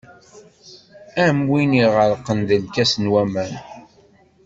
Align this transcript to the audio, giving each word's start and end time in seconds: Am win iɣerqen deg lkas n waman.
Am 1.25 1.37
win 1.49 1.71
iɣerqen 1.83 2.39
deg 2.49 2.59
lkas 2.67 2.93
n 2.97 3.11
waman. 3.11 3.53